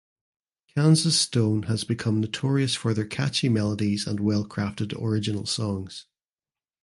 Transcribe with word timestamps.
Kansas 0.73 1.21
stone 1.21 1.61
has 1.69 1.83
become 1.83 2.21
notorious 2.21 2.73
for 2.73 2.91
their 2.95 3.05
catchy 3.05 3.49
melodies 3.49 4.07
and 4.07 4.19
well 4.19 4.43
crafted 4.43 4.99
original 4.99 5.45
songs. 5.45 6.07